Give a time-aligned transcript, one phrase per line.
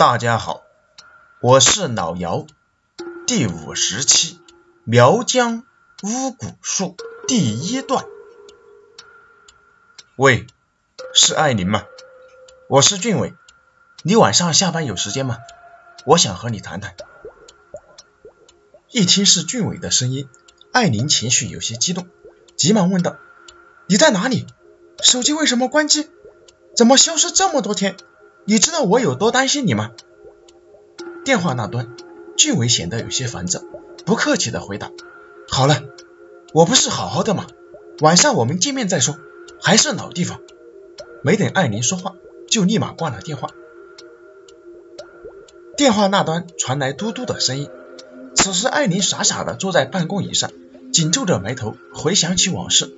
[0.00, 0.62] 大家好，
[1.42, 2.46] 我是老姚。
[3.26, 4.36] 第五十期
[4.84, 5.62] 《苗疆
[6.02, 6.96] 巫蛊术》
[7.28, 8.06] 第一段。
[10.16, 10.46] 喂，
[11.12, 11.84] 是艾琳吗？
[12.70, 13.34] 我是俊伟。
[14.02, 15.36] 你晚上下班有时间吗？
[16.06, 16.96] 我想和你谈谈。
[18.88, 20.30] 一听是俊伟的声音，
[20.72, 22.08] 艾琳情绪有些激动，
[22.56, 23.18] 急忙问道
[23.86, 24.46] ：“你在哪里？
[25.02, 26.08] 手机为什么关机？
[26.74, 27.98] 怎么消失这么多天？”
[28.50, 29.92] 你知道我有多担心你吗？
[31.24, 31.94] 电话那端，
[32.36, 33.62] 俊伟显得有些烦躁，
[34.04, 34.90] 不客气的回答
[35.48, 35.84] ：“好了，
[36.52, 37.46] 我不是好好的吗？
[38.00, 39.16] 晚上我们见面再说，
[39.62, 40.40] 还是老地方。”
[41.22, 42.16] 没等艾琳说话，
[42.48, 43.50] 就立马挂了电话。
[45.76, 47.70] 电话那端传来嘟嘟的声音。
[48.34, 50.50] 此时，艾琳傻傻的坐在办公椅上，
[50.92, 52.96] 紧皱着眉头，回想起往事。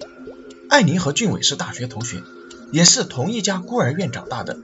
[0.71, 2.23] 艾琳和俊伟是大学同学，
[2.71, 4.57] 也是同一家孤儿院长大的。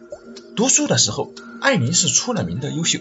[0.59, 2.99] 读书的时候，艾琳是出了名的优秀，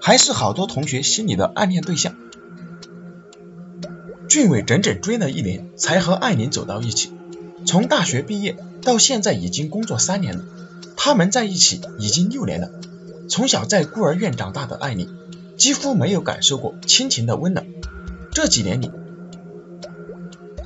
[0.00, 2.14] 还是好多同学心里的暗恋对象。
[4.26, 7.12] 俊伟整整追了一年，才和艾琳走到一起。
[7.66, 10.44] 从大学毕业到现在，已经工作三年了。
[10.96, 12.70] 他们在一起已经六年了。
[13.28, 15.14] 从小在孤儿院长大的艾琳，
[15.58, 17.66] 几乎没有感受过亲情的温暖。
[18.32, 18.90] 这几年里，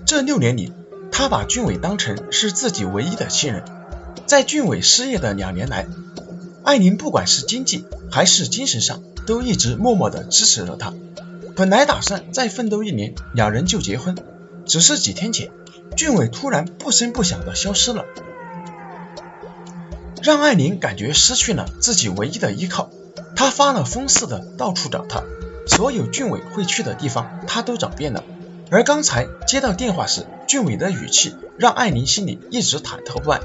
[0.06, 0.72] 这六年里，
[1.10, 3.64] 他把俊伟当成是自己唯一的亲人。
[4.26, 5.88] 在俊伟失业的两年来，
[6.68, 10.92] 艾琳不管是经济还是精神上，都一直默默的支持着他。
[11.56, 14.14] 本来打算再奋斗一年，两人就结婚。
[14.66, 15.50] 只是几天前，
[15.96, 18.04] 俊伟突然不声不响的消失了，
[20.22, 22.90] 让艾琳感觉失去了自己唯一的依靠。
[23.34, 25.22] 他发了疯似的到处找他，
[25.66, 28.22] 所有俊伟会去的地方，他都找遍了。
[28.70, 33.40] 而刚才接到电话时，俊伟的语气让艾琳心里一直忐忑不安。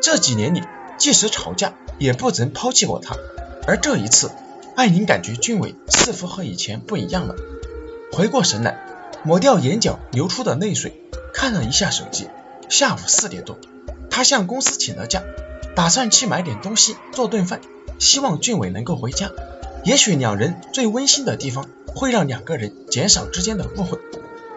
[0.00, 0.62] 这几年里，
[0.98, 1.74] 即使吵架。
[1.96, 3.14] 也不曾抛弃过他，
[3.68, 4.32] 而这一次，
[4.74, 7.36] 艾琳感觉俊伟似乎和以前不一样了。
[8.10, 8.80] 回过神来，
[9.22, 11.00] 抹掉眼角流出的泪水，
[11.32, 12.28] 看了一下手机，
[12.68, 13.56] 下午四点多，
[14.10, 15.22] 他向公司请了假，
[15.76, 17.60] 打算去买点东西做顿饭，
[18.00, 19.30] 希望俊伟能够回家。
[19.84, 24.00] 也许两人最温馨的地方会让两个人减少之间的误会。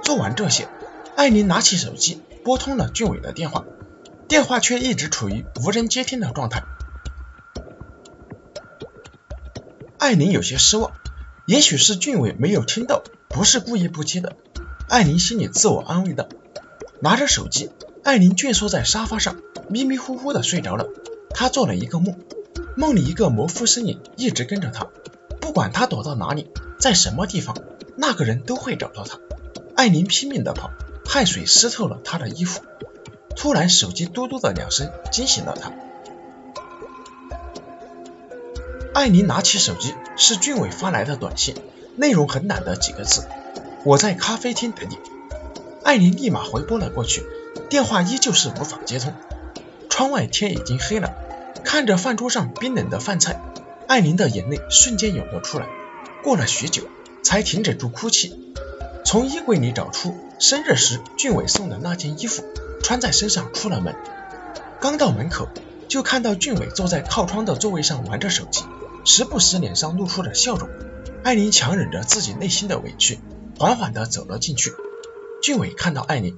[0.02, 0.68] 做完这些，
[1.16, 3.64] 艾琳拿起手机拨通了俊伟的电话，
[4.28, 6.64] 电话却一直处于无人接听的状态。
[9.98, 10.92] 艾琳有些失望，
[11.46, 14.36] 也许是俊伟没有听到，不是故意不接的。
[14.90, 16.28] 艾琳心里自我安慰道。
[17.00, 17.70] 拿着手机，
[18.04, 19.38] 艾琳蜷缩在沙发上，
[19.70, 20.88] 迷迷糊糊的睡着了。
[21.30, 22.18] 她做了一个梦，
[22.76, 24.88] 梦里一个模糊身影一直跟着她，
[25.40, 26.50] 不管她躲到哪里，
[26.80, 27.56] 在什么地方，
[27.98, 29.20] 那个人都会找到她。
[29.76, 30.72] 艾琳拼命的跑，
[31.06, 32.62] 汗水湿透了她的衣服。
[33.38, 35.72] 突然，手机嘟嘟的两声惊醒了她。
[38.96, 41.56] 艾琳拿起手机，是俊伟发来的短信，
[41.96, 43.28] 内容很懒的几个字
[43.86, 44.98] ：“我在咖啡厅等你。”
[45.86, 47.24] 艾琳立马回拨了过去，
[47.70, 49.14] 电话依旧是无法接通。
[49.88, 51.14] 窗外天已经黑了，
[51.64, 53.40] 看着饭桌上冰冷的饭菜，
[53.88, 55.68] 艾琳的眼泪瞬间涌了出来。
[56.24, 56.84] 过了许久，
[57.24, 58.36] 才停止住哭泣，
[59.06, 62.44] 从衣柜里找出生日时俊伟送的那件衣服，
[62.82, 63.96] 穿在身上出了门。
[64.80, 65.50] 刚到门口，
[65.88, 68.64] 就看到俊伟坐在靠窗的座位上玩着手机。
[69.06, 70.70] 时不时脸上露出了笑容，
[71.24, 73.20] 艾琳强忍着自己内心的委屈，
[73.58, 74.74] 缓缓地走了进去。
[75.42, 76.38] 俊伟看到艾琳，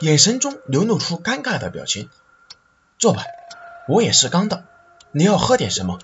[0.00, 2.10] 眼神中流露出尴尬的表情。
[2.98, 3.22] 坐吧，
[3.88, 4.62] 我也是刚到。
[5.12, 5.98] 你要喝点什么？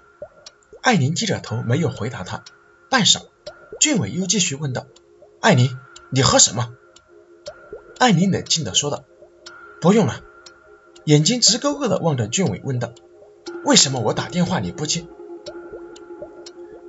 [0.80, 2.42] 艾琳低着头没有回答他。
[2.88, 3.26] 半晌，
[3.80, 4.86] 俊伟又继续问道
[5.42, 5.78] ：“艾琳，
[6.10, 6.72] 你喝什么？”
[8.00, 9.04] 艾琳冷静地说道
[9.82, 10.22] ：“不用了。”
[11.04, 12.94] 眼睛直勾勾地望着俊伟问道。
[13.62, 15.04] 为什么我打电话你不接？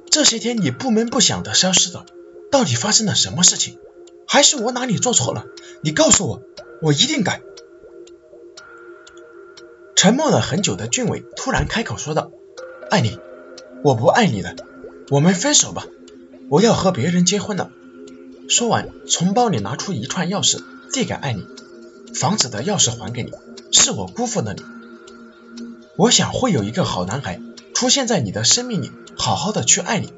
[0.10, 2.06] 这些天你不闷不响的消失了，
[2.50, 3.78] 到底发生了什么事情？
[4.26, 5.48] 还是我哪里做错了？
[5.82, 6.44] 你告诉我，
[6.82, 7.42] 我一定改。
[9.98, 12.31] 沉默了很久的俊伟突然开口说道
[12.90, 13.19] ：“爱你，
[13.84, 14.56] 我不爱你了，
[15.10, 15.86] 我们分手吧，
[16.50, 17.69] 我要和别人结婚了。”
[18.48, 21.48] 说完，从包里拿出一串钥匙，递给艾琳
[22.14, 23.32] ：“房子的钥匙还给你，
[23.72, 24.64] 是我辜负了你。”
[25.98, 27.40] 我想会有一个好男孩
[27.74, 30.12] 出现在你的生命里，好好的去爱你。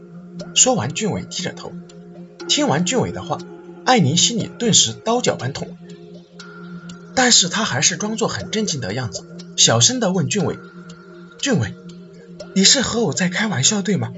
[0.55, 1.73] 说完，俊伟低着头。
[2.47, 3.37] 听完俊伟的话，
[3.85, 5.77] 艾琳心里顿时刀绞般痛，
[7.15, 9.25] 但是他还是装作很镇静的样子，
[9.55, 10.57] 小声的问俊伟
[11.39, 11.73] ：“俊伟，
[12.55, 14.11] 你是和我在开玩笑对吗？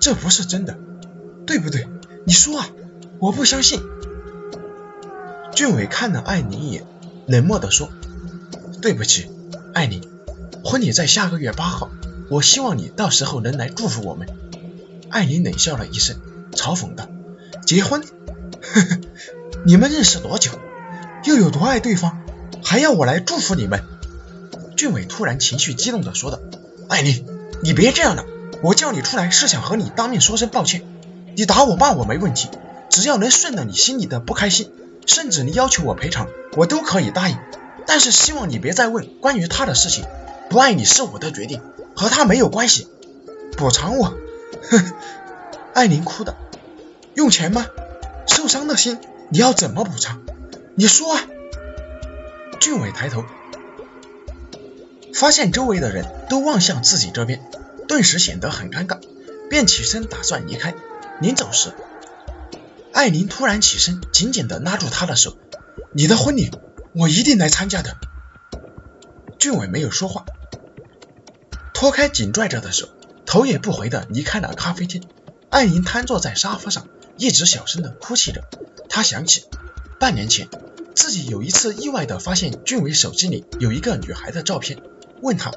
[0.00, 0.78] 这不是真的，
[1.46, 1.86] 对不对？
[2.24, 2.68] 你说啊，
[3.18, 3.80] 我不相信。”
[5.56, 6.84] 俊伟看了艾琳一眼，
[7.26, 7.88] 冷漠的说
[8.82, 9.30] ：“对不起，
[9.72, 10.06] 艾琳。”
[10.62, 11.88] 婚礼在下个月八号，
[12.28, 14.28] 我希望你到时候能来祝福我们。”
[15.08, 16.16] 艾琳冷笑了一声，
[16.52, 17.08] 嘲讽道
[17.64, 18.02] ：“结婚？
[18.02, 19.00] 呵呵，
[19.64, 20.50] 你们认识多久？
[21.24, 22.20] 又有多爱对方？
[22.62, 23.82] 还要我来祝福你们？”
[24.76, 26.38] 俊伟突然情绪激动地说道
[26.90, 27.24] ：“艾琳，
[27.62, 28.26] 你别这样了，
[28.62, 30.82] 我叫你出来是想和你当面说声抱歉。
[31.34, 32.50] 你打我骂我没问题，
[32.90, 34.70] 只要能顺了你心里的不开心，
[35.06, 37.38] 甚至你要求我赔偿，我都可以答应。
[37.86, 40.04] 但是希望你别再问关于他的事情，
[40.50, 41.62] 不爱你是我的决定，
[41.94, 42.88] 和他没有关系。
[43.56, 44.14] 补偿我？”
[44.68, 44.92] 哼，
[45.72, 46.36] 艾琳哭的，
[47.14, 47.66] 用钱吗？
[48.26, 48.98] 受伤的心
[49.28, 50.22] 你要怎么补偿？
[50.74, 51.22] 你说啊！
[52.58, 53.24] 俊伟抬头，
[55.14, 57.40] 发现周围的人都望向自己这边，
[57.86, 58.98] 顿时显得很尴尬，
[59.48, 60.74] 便起身打算离开。
[61.20, 61.72] 临走时，
[62.96, 65.36] 艾琳突然起身，紧紧的拉住他的手
[65.92, 66.50] ：“你的婚礼，
[66.94, 67.98] 我一定来参加的。”
[69.38, 70.24] 俊伟没有说话，
[71.74, 72.88] 脱开紧拽着的手。
[73.26, 75.02] 头也不回的离开了咖啡厅，
[75.50, 76.88] 艾琳瘫坐在沙发上，
[77.18, 78.44] 一直小声的哭泣着。
[78.88, 79.44] 她想起
[80.00, 80.48] 半年前
[80.94, 84.80] 自己有一次意外的发现俊伟手机里有一个女孩的照片，
[85.20, 85.52] 问他，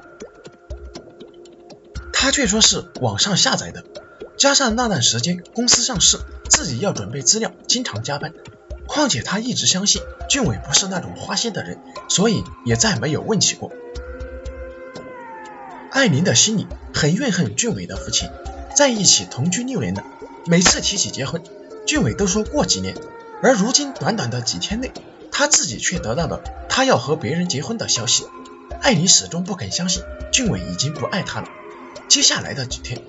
[2.11, 3.85] 他却说是网上下载的。
[4.39, 6.17] 加上那段时间公司上市，
[6.49, 8.33] 自己要准备资料，经常加班。
[8.87, 11.77] 况且他一直相信俊伟不是那种花心的人，
[12.07, 13.69] 所以也再没有问起过。
[15.91, 18.29] 艾琳的心里很怨恨俊伟的父亲，
[18.73, 20.05] 在一起同居六年了，
[20.45, 21.43] 每次提起结婚，
[21.85, 22.95] 俊伟都说过几年，
[23.43, 24.93] 而如今短短的几天内，
[25.33, 28.25] 他自己却得到了他要和别人结婚的消息。
[28.81, 30.01] 艾琳始终不肯相信
[30.31, 31.49] 俊伟已经不爱她了。
[32.07, 33.01] 接下来的几天，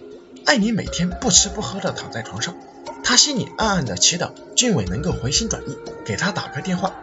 [0.47, 2.57] 艾琳每天不吃不喝的躺在床上，
[3.05, 6.95] 她心里暗暗的祈祷俊伟能够回心转意，给她打个电话。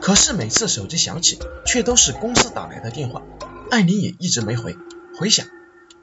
[0.00, 3.22] 可是每次手机响起，却都是公司打来的电话，
[3.70, 4.76] 艾琳也一直没回。
[5.18, 5.46] 回想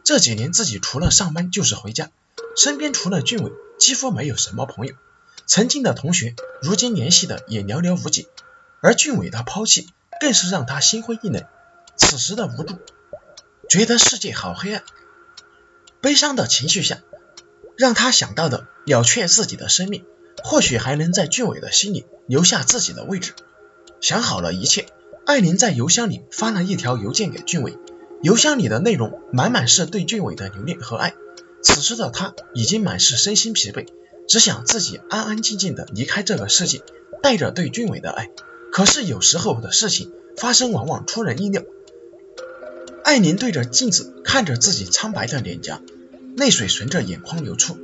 [0.04, 2.10] 这几年，自己除了上班就是回家，
[2.56, 4.96] 身边除了俊伟，几乎没有什么朋友。
[5.46, 8.28] 曾经的同学，如今联系的也寥寥无几。
[8.82, 9.90] 而俊伟的抛弃，
[10.20, 11.44] 更是让她心灰意冷。
[11.98, 12.80] 此时的无助，
[13.70, 14.84] 觉得世界好黑暗。
[16.02, 17.04] 悲伤的情绪下，
[17.78, 20.04] 让他想到的了却自己的生命，
[20.44, 23.34] 或许还能在俊伟的心里留下自己的位置。
[24.02, 24.88] 想好了一切，
[25.28, 27.78] 艾琳在邮箱里发了一条邮件给俊伟。
[28.24, 31.14] 邮箱里的内容满满是对俊伟的留恋和爱。
[31.64, 33.86] 此时的他已经满是身心疲惫，
[34.28, 36.82] 只想自己安安静静的离开这个世界，
[37.22, 38.32] 带着对俊伟的爱。
[38.72, 41.62] 可是有时候的事情发生往往出人意料。
[43.04, 45.82] 艾琳对着镜子看着自己苍白的脸颊，
[46.38, 47.78] 泪水顺着眼眶流出。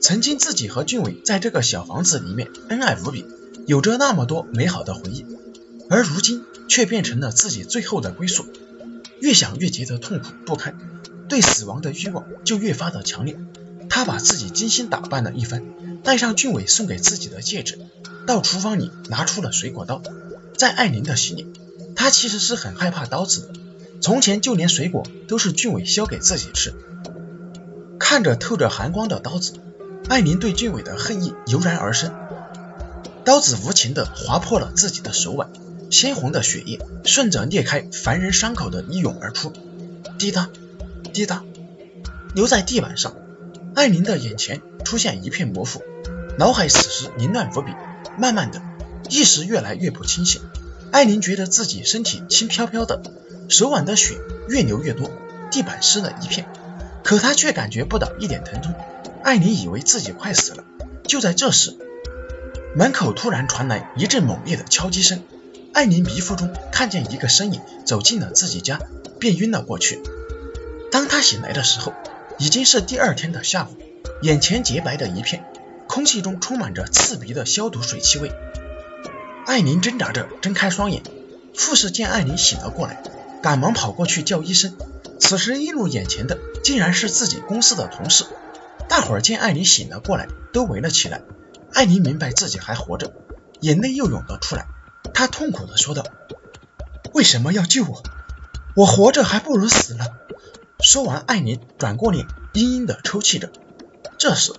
[0.00, 3.24] 曾经自己和俊伟在这个小房子里面恩爱无比，
[3.66, 5.26] 有着那么多美好的回忆，
[5.90, 8.46] 而如今却变成了自己最后的归宿。
[9.20, 10.78] 越想越觉得痛苦不堪，
[11.28, 13.36] 对死亡的欲望就越发的强烈。
[13.90, 15.64] 他把自己精心打扮了一番，
[16.04, 17.80] 戴上俊伟送给自己的戒指，
[18.26, 20.02] 到厨房里拿出了水果刀。
[20.56, 21.46] 在艾琳的心里，
[21.96, 23.48] 他其实是很害怕刀子的。
[24.00, 26.72] 从前就连水果都是俊伟削给自己吃。
[27.98, 29.54] 看着透着寒光的刀子，
[30.08, 32.14] 艾琳对俊伟的恨意油然而生。
[33.24, 35.50] 刀子无情地划破了自己的手腕。
[35.90, 39.54] 鲜红的血液顺着裂开凡人伤口的一涌而出，
[40.18, 40.50] 滴答
[41.14, 41.42] 滴答，
[42.34, 43.14] 留在地板上。
[43.74, 45.82] 艾琳的眼前出现一片模糊，
[46.38, 47.72] 脑海此时凌乱无比。
[48.18, 48.60] 慢慢的，
[49.08, 50.42] 意识越来越不清醒。
[50.90, 53.00] 艾琳觉得自己身体轻飘飘的，
[53.48, 54.16] 手腕的血
[54.48, 55.10] 越流越多，
[55.50, 56.46] 地板湿了一片，
[57.04, 58.74] 可她却感觉不到一点疼痛。
[59.22, 60.64] 艾琳以为自己快死了。
[61.04, 61.76] 就在这时，
[62.74, 65.22] 门口突然传来一阵猛烈的敲击声。
[65.74, 68.80] 艾琳迷糊中看见一个身影走进了自己家，
[69.18, 70.02] 便晕了过去。
[70.90, 71.92] 当她醒来的时候，
[72.38, 73.76] 已经是第二天的下午，
[74.22, 75.44] 眼前洁白的一片，
[75.86, 78.32] 空气中充满着刺鼻的消毒水气味。
[79.48, 81.02] 艾琳挣扎着睁开双眼，
[81.58, 83.02] 护士见艾琳醒了过来，
[83.42, 84.76] 赶忙跑过去叫医生。
[85.18, 88.26] 此时映入眼前的竟然是自己公司的同事，
[88.90, 91.22] 大伙儿见艾琳醒了过来，都围了起来。
[91.72, 93.14] 艾琳明白自己还活着，
[93.60, 94.66] 眼泪又涌了出来。
[95.14, 96.04] 她痛苦的说道
[97.14, 98.02] ：“为什么要救我？
[98.76, 100.08] 我活着还不如死了。”
[100.78, 103.50] 说完，艾琳转过脸，嘤嘤的抽泣着。
[104.18, 104.52] 这时，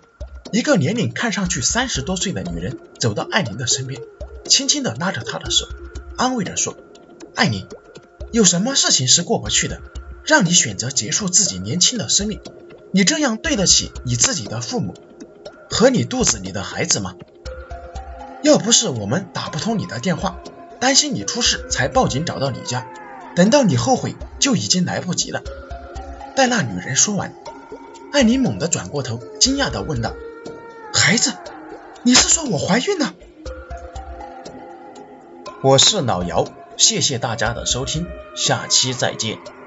[0.52, 4.02] 一个年龄看上去三十多岁的女人走到艾琳的身边，
[4.50, 5.70] 轻轻的拉着她的手，
[6.18, 6.76] 安慰着说
[7.36, 7.68] ：“艾琳，
[8.32, 9.80] 有什么事情是过不去的？
[10.26, 12.42] 让你选择结束自己年轻的生命？
[12.92, 14.96] 你这样对得起你自己的父母
[15.70, 17.16] 和你肚子里的孩子吗？”
[18.42, 20.42] 要不是我们打不通你的电话，
[20.80, 22.88] 担心你出事才报警找到你家，
[23.36, 25.44] 等到你后悔就已经来不及了。
[26.36, 27.36] 待那女人说完，
[28.14, 30.14] 艾琳猛地转过头，惊讶地问道
[30.94, 31.34] ：“孩子，
[32.04, 33.14] 你是说我怀孕了？”
[35.62, 36.46] 我是老姚，
[36.78, 39.59] 谢谢大家的收听，下期再见。